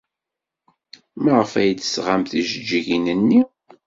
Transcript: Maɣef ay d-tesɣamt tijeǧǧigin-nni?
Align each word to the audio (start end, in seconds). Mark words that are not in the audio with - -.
Maɣef 1.23 1.51
ay 1.59 1.69
d-tesɣamt 1.73 2.29
tijeǧǧigin-nni? 2.31 3.41